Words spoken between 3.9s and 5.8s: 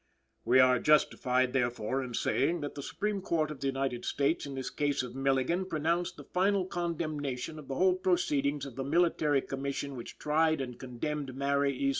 States, in this case of Milligan,